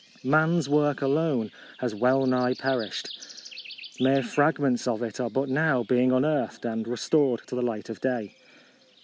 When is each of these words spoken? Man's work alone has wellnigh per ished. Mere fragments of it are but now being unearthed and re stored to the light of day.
Man's 0.23 0.67
work 0.67 1.03
alone 1.03 1.51
has 1.77 1.93
wellnigh 1.93 2.55
per 2.55 2.77
ished. 2.87 3.51
Mere 3.99 4.23
fragments 4.23 4.87
of 4.87 5.03
it 5.03 5.19
are 5.19 5.29
but 5.29 5.47
now 5.47 5.83
being 5.83 6.11
unearthed 6.11 6.65
and 6.65 6.87
re 6.87 6.97
stored 6.97 7.43
to 7.45 7.53
the 7.53 7.61
light 7.61 7.87
of 7.87 8.01
day. 8.01 8.33